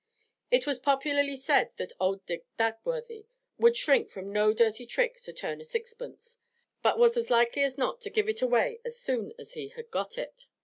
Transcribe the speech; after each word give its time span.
It 0.49 0.65
was 0.65 0.79
popularly 0.79 1.35
said 1.35 1.73
that 1.77 1.93
'owd 2.01 2.25
Dick 2.25 2.47
Dagworthy' 2.57 3.27
would 3.59 3.77
shrink 3.77 4.09
from 4.09 4.33
no 4.33 4.51
dirty 4.51 4.87
trick 4.87 5.21
to 5.21 5.31
turn 5.31 5.61
a 5.61 5.63
sixpence, 5.63 6.39
but 6.81 6.97
was 6.97 7.15
as 7.17 7.29
likely 7.29 7.61
as 7.61 7.77
not 7.77 8.01
to 8.01 8.09
give 8.09 8.27
it 8.27 8.41
away 8.41 8.79
as 8.83 8.97
soon 8.99 9.31
as 9.37 9.53
he 9.53 9.67
had 9.67 9.91
got 9.91 10.17
it. 10.17 10.47